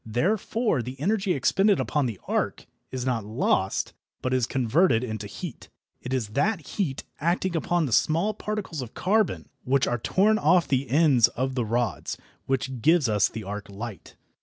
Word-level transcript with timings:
Therefore 0.03 0.81
the 0.81 0.99
energy 0.99 1.33
expended 1.33 1.79
upon 1.79 2.07
the 2.07 2.19
arc 2.27 2.65
is 2.89 3.05
not 3.05 3.23
lost, 3.23 3.93
but 4.23 4.33
is 4.33 4.47
converted 4.47 5.03
into 5.03 5.27
heat. 5.27 5.69
It 6.01 6.11
is 6.11 6.29
that 6.29 6.61
heat, 6.65 7.03
acting 7.19 7.55
upon 7.55 7.85
the 7.85 7.91
small 7.91 8.33
particles 8.33 8.81
of 8.81 8.95
carbon 8.95 9.49
which 9.63 9.85
are 9.85 9.99
torn 9.99 10.39
off 10.39 10.67
the 10.67 10.89
ends 10.89 11.27
of 11.27 11.53
the 11.53 11.65
rods, 11.65 12.17
which 12.47 12.81
gives 12.81 13.07
us 13.07 13.29
the 13.29 13.43
arc 13.43 13.69
light. 13.69 14.15